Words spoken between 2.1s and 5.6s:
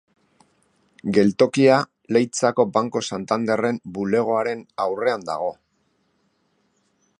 Leitzako Banco Santanderren bulegoaren aurrean dago.